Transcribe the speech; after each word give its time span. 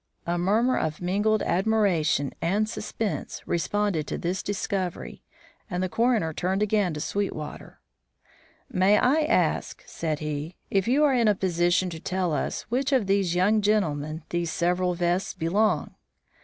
A 0.25 0.35
murmur 0.39 0.79
of 0.79 0.99
mingled 0.99 1.43
admiration 1.43 2.33
and 2.41 2.67
suspense 2.67 3.43
responded 3.47 4.07
to 4.07 4.17
this 4.17 4.41
discovery, 4.41 5.21
and 5.69 5.83
the 5.83 5.89
coroner 5.89 6.33
turned 6.33 6.63
again 6.63 6.95
to 6.95 6.99
Sweetwater. 6.99 7.79
"May 8.67 8.97
I 8.97 9.21
ask," 9.21 9.83
said 9.85 10.17
he, 10.17 10.55
"if 10.71 10.87
you 10.87 11.03
are 11.03 11.13
in 11.13 11.27
a 11.27 11.35
position 11.35 11.91
to 11.91 11.99
tell 11.99 12.33
us 12.33 12.61
to 12.61 12.67
which 12.69 12.91
of 12.91 13.05
these 13.05 13.35
young 13.35 13.61
gentlemen 13.61 14.23
these 14.29 14.51
several 14.51 14.95
vests 14.95 15.35
belong?" 15.35 15.93